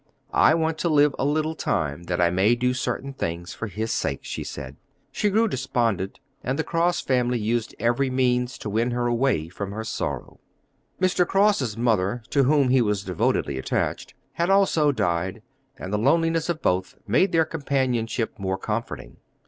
"I 0.33 0.55
want 0.55 0.79
to 0.79 0.89
live 0.89 1.13
a 1.19 1.25
little 1.25 1.53
time 1.53 2.05
that 2.05 2.19
I 2.19 2.31
may 2.31 2.55
do 2.55 2.73
certain 2.73 3.13
things 3.13 3.53
for 3.53 3.67
his 3.67 3.91
sake," 3.91 4.21
she 4.23 4.43
said. 4.43 4.77
She 5.11 5.29
grew 5.29 5.47
despondent, 5.47 6.19
and 6.43 6.57
the 6.57 6.63
Cross 6.63 7.01
family 7.01 7.37
used 7.37 7.75
every 7.77 8.09
means 8.09 8.57
to 8.57 8.69
win 8.71 8.89
her 8.89 9.05
away 9.05 9.47
from 9.47 9.71
her 9.73 9.83
sorrow. 9.83 10.39
Mr. 10.99 11.23
Cross' 11.27 11.77
mother, 11.77 12.23
to 12.31 12.45
whom 12.45 12.69
he 12.69 12.81
was 12.81 13.03
devotedly 13.03 13.59
attached, 13.59 14.15
had 14.33 14.49
also 14.49 14.91
died, 14.91 15.43
and 15.77 15.93
the 15.93 15.99
loneliness 15.99 16.49
of 16.49 16.63
both 16.63 16.95
made 17.05 17.31
their 17.31 17.45
companionship 17.45 18.39
more 18.39 18.57
comforting. 18.57 19.17